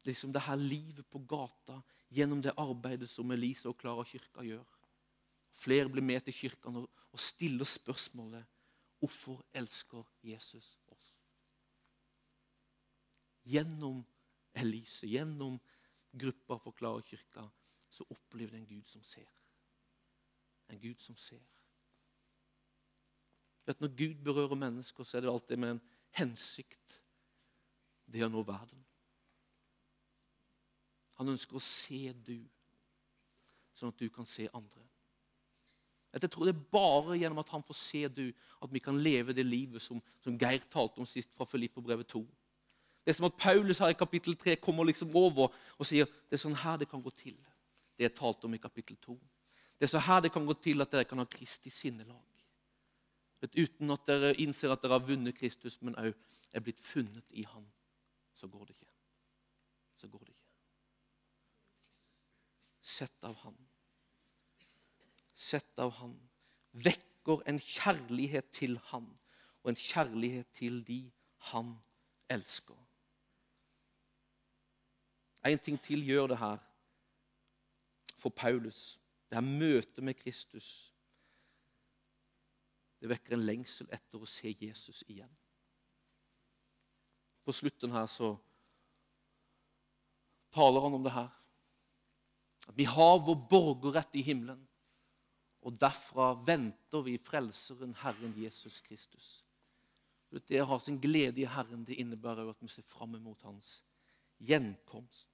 [0.06, 1.80] liksom det her livet på gata
[2.14, 4.66] gjennom det arbeidet som Elise og Klara kirka gjør.
[5.54, 8.44] Flere blir med til kirken og stiller spørsmålet
[8.98, 11.10] hvorfor elsker Jesus oss?
[13.44, 14.00] Gjennom
[14.56, 15.58] Elise, gjennom
[16.14, 17.44] gruppa for Klara kirka,
[17.90, 19.28] så opplever det en Gud som ser.
[20.68, 21.42] En Gud som ser.
[23.66, 25.84] Vet, når Gud berører mennesker, så er det alltid med en
[26.18, 27.00] hensikt,
[28.06, 28.82] det er å nå verden.
[31.18, 32.36] Han ønsker å se du,
[33.74, 34.82] sånn at du kan se andre.
[36.14, 38.26] Jeg tror det er bare gjennom at han får se du,
[38.62, 42.22] at vi kan leve det livet som, som Geir talte om sist fra Filipperbrevet 2.
[43.04, 46.38] Det er som at Paulus her i kapittel 3 kommer liksom over og sier det
[46.38, 47.34] er sånn her det kan gå til.
[47.98, 49.16] Det jeg talte om i kapittel 2.
[49.78, 52.22] Det er så her det kan gå til at dere kan ha Kristi sinnelag.
[53.44, 56.14] Uten at dere innser at dere har vunnet Kristus, men òg
[56.54, 57.66] er blitt funnet i Han,
[58.34, 58.92] så går det ikke.
[60.00, 60.40] Så går det ikke.
[62.80, 63.58] Sett av Han.
[65.34, 66.16] Sett av Han.
[66.72, 69.10] Vekker en kjærlighet til Han
[69.64, 71.12] og en kjærlighet til de
[71.52, 71.74] Han
[72.28, 72.76] elsker.
[75.44, 76.58] En ting til gjør det her
[78.16, 78.98] for Paulus.
[79.34, 80.94] Det er møtet med Kristus
[83.04, 85.28] det vekker en lengsel etter å se Jesus igjen.
[87.44, 88.30] På slutten her så
[90.56, 91.28] taler han om det her.
[92.64, 94.62] At vi har vår borgerrett i himmelen.
[95.68, 99.34] Og derfra venter vi Frelseren, Herren Jesus Kristus.
[100.32, 103.44] Det å ha sin glede i Herren det innebærer jo at vi ser fram mot
[103.44, 103.82] Hans
[104.40, 105.28] gjenkomst.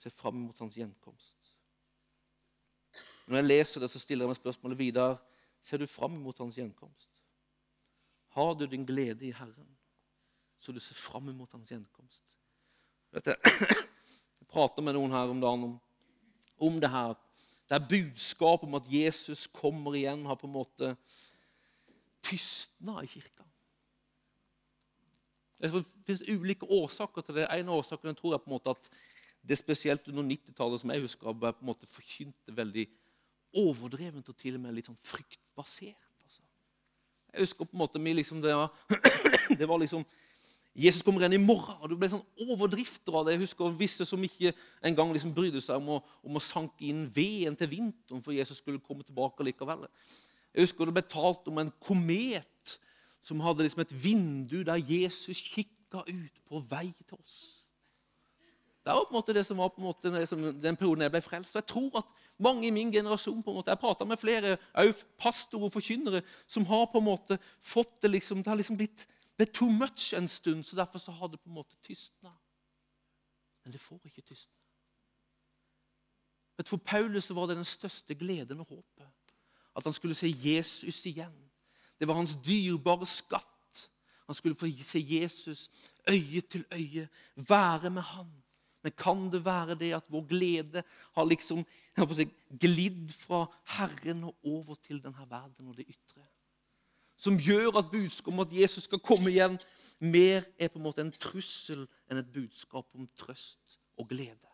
[0.00, 1.40] Se fram mot Hans gjenkomst.
[3.30, 5.18] Når jeg leser det, så stiller jeg meg spørsmålet videre.
[5.62, 7.10] Ser du fram mot hans gjenkomst?
[8.34, 9.68] Har du din glede i Herren,
[10.58, 12.34] så du ser fram mot hans gjenkomst?
[13.12, 13.22] Jeg,
[14.40, 15.76] jeg prater med noen her om dagen om,
[16.58, 17.14] om det her.
[17.70, 20.94] Det er budskap om at Jesus kommer igjen, har på en måte
[22.26, 23.46] tystna i kirka.
[25.60, 27.46] Det finnes ulike årsaker til det.
[27.52, 28.90] En av årsakene tror jeg på en måte at
[29.42, 32.86] det spesielt under 90-tallet som jeg husker, ble på en måte forkynte veldig
[33.60, 36.24] overdrevent og til og med litt sånn fryktbasert.
[36.24, 36.42] Altså.
[37.32, 38.74] Jeg husker på en måte liksom, det, var,
[39.60, 40.04] det var liksom
[40.76, 41.76] Jesus kommer igjen i morgen.
[41.82, 43.34] og Det ble sånn overdrifter av det.
[43.34, 44.52] Jeg husker visse som ikke
[44.86, 48.60] engang liksom brydde seg om å, om å sanke inn veden til vinteren, for Jesus
[48.62, 49.88] skulle komme tilbake likevel.
[50.54, 52.76] Jeg husker det ble talt om en komet
[53.22, 57.59] som hadde liksom et vindu der Jesus kikka ut på vei til oss.
[58.84, 61.20] Det var på en måte det som var på en måte den perioden jeg ble
[61.20, 61.54] frelst.
[61.54, 64.56] Og jeg tror at mange i min generasjon på en måte, Jeg prata med flere
[65.18, 69.06] pastorer og forkynnere som har på en måte fått det liksom, Det har liksom blitt,
[69.36, 72.32] blitt too much en stund, så derfor så har det på en måte tystna.
[73.64, 74.56] Men det får ikke tystne.
[76.66, 79.08] For Paulus var det den største gleden og håpet.
[79.76, 81.50] At han skulle se Jesus igjen.
[81.98, 83.90] Det var hans dyrebare skatt.
[84.26, 85.70] Han skulle få se Jesus
[86.08, 88.39] øye til øye, være med han.
[88.82, 90.82] Men kan det være det at vår glede
[91.16, 91.64] har liksom
[92.16, 92.26] si,
[92.60, 93.44] glidd fra
[93.76, 96.24] Herren og over til denne verden og det ytre?
[97.20, 99.58] Som gjør at budskapet om at Jesus skal komme igjen,
[100.00, 104.48] mer er på en måte en trussel enn et budskap om trøst og glede.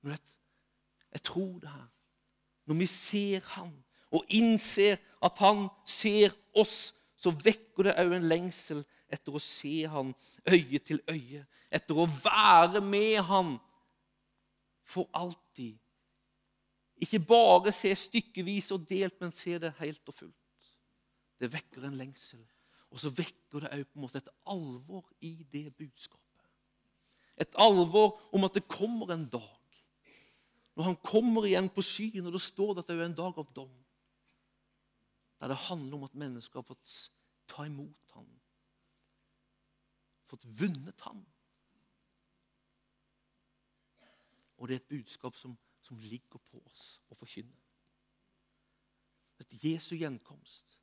[0.00, 0.38] Men vet,
[1.12, 1.88] jeg tror det her.
[2.66, 3.72] Når vi ser Han
[4.10, 6.94] og innser at Han ser oss,
[7.26, 10.12] så vekker det òg en lengsel etter å se han
[10.46, 11.42] øye til øye,
[11.74, 13.56] etter å være med han
[14.86, 15.74] for alltid.
[17.02, 20.70] Ikke bare se stykkevis og delt, men se det helt og fullt.
[21.36, 22.40] Det vekker en lengsel.
[22.94, 26.22] Og så vekker det òg på en måte et alvor i det budskapet.
[27.36, 29.52] Et alvor om at det kommer en dag.
[30.76, 33.50] Når han kommer igjen på skyen, og det står at det er en dag av
[33.56, 33.74] dom.
[35.40, 36.86] Der det handler om at mennesker har fått
[37.48, 38.28] ta imot han.
[40.26, 41.22] Fått vunnet han.
[44.56, 47.62] Og det er et budskap som, som ligger på oss å forkynne.
[49.42, 50.78] Et Jesu gjenkomst.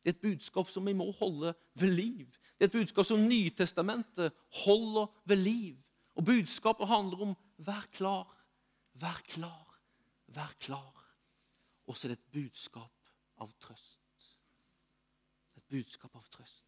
[0.00, 2.28] Det er et budskap som vi må holde ved liv.
[2.56, 5.76] Det er et budskap som Nytestamentet holder ved liv.
[6.14, 8.36] Og budskapet handler om 'vær klar',
[8.94, 9.80] 'vær klar',
[10.28, 11.04] 'vær klar'.
[11.86, 12.92] Og så er det et budskap
[13.36, 13.99] av trøst.
[15.70, 16.66] Budskap av trøst.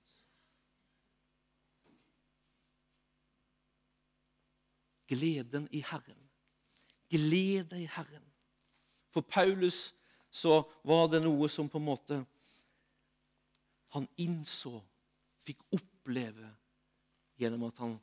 [5.11, 6.29] Gleden i Herren.
[7.13, 8.25] Gled deg i Herren.
[9.13, 9.91] For Paulus
[10.33, 12.23] så var det noe som på en måte
[13.93, 14.79] han innså,
[15.43, 16.49] fikk oppleve
[17.37, 17.99] gjennom at han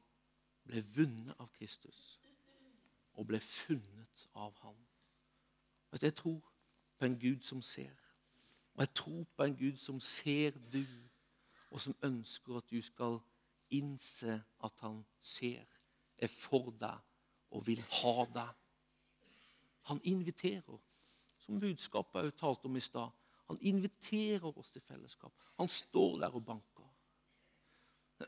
[0.69, 2.19] ble vunnet av Kristus
[3.17, 4.77] og ble funnet av ham.
[5.91, 6.43] At jeg tror
[6.99, 7.95] på en Gud som ser.
[8.79, 10.85] Og jeg tror på en Gud som ser du,
[11.67, 13.17] og som ønsker at du skal
[13.75, 15.65] innse at han ser,
[16.17, 16.95] er for deg
[17.51, 18.53] og vil ha deg.
[19.91, 20.79] Han inviterer,
[21.43, 23.11] som budskapet også talte om i stad.
[23.51, 25.35] Han inviterer oss til fellesskap.
[25.59, 26.87] Han står der og banker.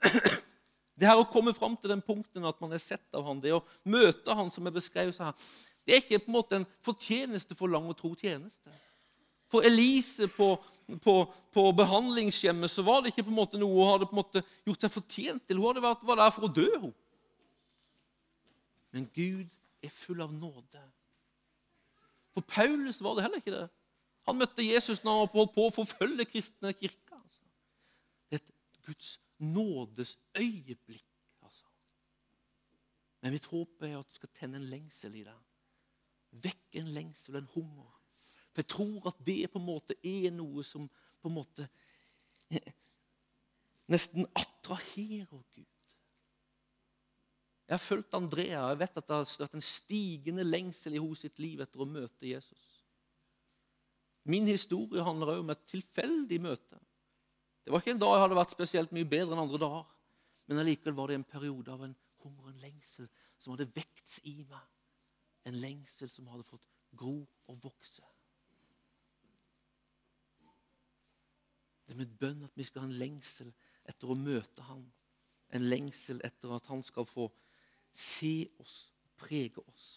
[1.00, 3.56] Det her å komme fram til den punkten at man er sett av han, det
[3.56, 5.32] å møte han som er beskrevet her,
[5.88, 8.70] det er ikke på en måte en fortjeneste for lang og tro tjeneste.
[9.52, 10.54] For Elise på,
[11.04, 11.16] på,
[11.52, 14.44] på behandlingshjemmet så var det ikke på en måte noe hun hadde på en måte
[14.68, 15.60] gjort seg fortjent til.
[15.60, 16.70] Hun hadde vært, var der for å dø.
[16.86, 16.96] Hun.
[18.96, 19.48] Men Gud
[19.84, 20.82] er full av nåde.
[22.32, 23.68] For Paulus var det heller ikke det.
[24.30, 27.18] Han møtte Jesus når han holdt på å forfølge kristne kirker.
[27.18, 27.48] Altså.
[28.30, 31.08] Det er et Guds nådes øyeblikk.
[31.44, 31.66] Altså.
[33.22, 35.40] Men mitt håp er at du skal tenne en lengsel i deg.
[36.46, 37.98] Vekke en lengsel, en hunger.
[38.52, 40.88] For jeg tror at det på en måte er noe som
[41.22, 41.68] på en måte
[43.92, 45.68] nesten attraherer Gud.
[47.68, 51.00] Jeg har fulgt Andrea, og jeg vet at det har vært en stigende lengsel i
[51.00, 52.66] hos sitt liv etter å møte Jesus.
[54.28, 56.82] Min historie handler også om et tilfeldig møte.
[57.64, 59.88] Det var ikke en dag jeg hadde vært spesielt mye bedre enn andre dager.
[60.50, 61.96] Men allikevel var det en periode av en
[62.26, 63.08] hunger og en lengsel
[63.40, 64.68] som hadde vekts i meg.
[65.48, 66.68] En lengsel som hadde fått
[67.00, 68.04] gro og vokse.
[71.92, 73.50] Det er med bønn at vi skal ha en lengsel
[73.84, 74.86] etter å møte ham.
[75.52, 77.26] En lengsel etter at han skal få
[77.92, 78.76] se oss,
[79.20, 79.90] prege oss.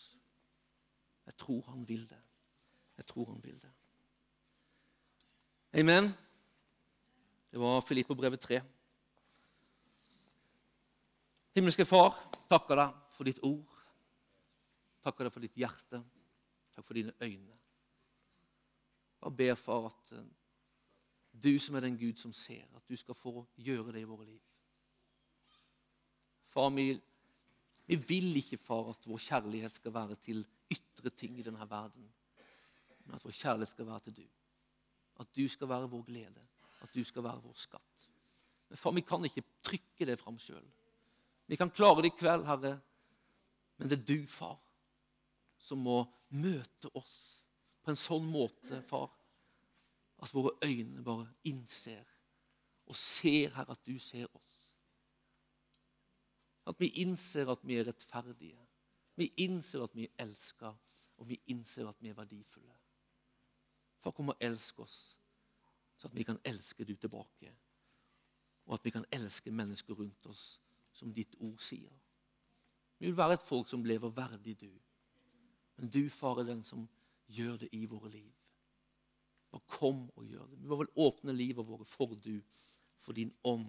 [1.22, 2.18] Jeg tror han vil det.
[2.98, 3.70] Jeg tror han vil det.
[5.78, 6.10] Amen.
[7.54, 8.62] Det var Filippo-brevet 3.
[11.54, 12.18] Himmelske Far,
[12.50, 13.82] takker deg for ditt ord.
[15.06, 16.02] Takker deg for ditt hjerte.
[16.74, 17.60] Takk for dine øyne.
[19.22, 20.32] Jeg ber, far, at eh,
[21.42, 24.28] du som er den Gud som ser, at du skal få gjøre det i våre
[24.28, 24.40] liv.
[26.54, 26.92] Far, vi
[27.86, 32.06] vi vil ikke, far, at vår kjærlighet skal være til ytre ting i denne verden,
[33.04, 34.24] men at vår kjærlighet skal være til du.
[35.20, 36.46] At du skal være vår glede,
[36.80, 38.06] at du skal være vår skatt.
[38.70, 40.64] Men far, vi kan ikke trykke det fram sjøl.
[41.46, 42.78] Vi kan klare det i kveld, Herre,
[43.76, 44.56] men det er du, far,
[45.60, 46.00] som må
[46.32, 47.16] møte oss
[47.84, 49.10] på en sånn måte, far,
[50.24, 52.04] at våre øyne bare innser
[52.86, 54.70] og ser, Herre, at du ser oss.
[56.66, 58.68] At vi innser at vi er rettferdige.
[59.16, 60.72] Vi innser at vi er elska,
[61.16, 62.74] og vi innser at vi er verdifulle.
[64.00, 65.16] For kom og elsk oss,
[65.96, 67.52] så at vi kan elske du tilbake.
[68.66, 70.60] Og at vi kan elske mennesker rundt oss,
[70.92, 71.92] som ditt ord sier.
[72.98, 74.70] Vi vil være et folk som lever verdig du.
[75.76, 76.88] Men du, far, er den som
[77.26, 78.32] gjør det i våre liv.
[79.54, 80.56] Bare kom og gjør det.
[80.58, 82.40] Vi må vel åpne livet våre for du,
[82.98, 83.68] for din ånd,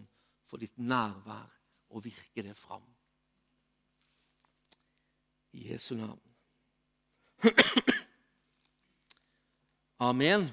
[0.50, 1.52] for ditt nærvær
[1.94, 2.82] og virke det fram.
[5.54, 6.22] I Jesu navn.
[10.10, 10.50] Amen.